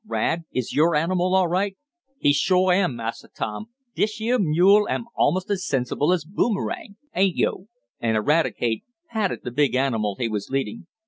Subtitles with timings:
[0.03, 1.77] Rad, is your animal all right?"
[2.17, 3.67] "He suah am, Massa Tom.
[3.93, 7.67] Dish yeah mule am almost as sensible as Boomerang, ain't yo'?"
[7.99, 10.87] and Eradicate patted the big animal he was leading.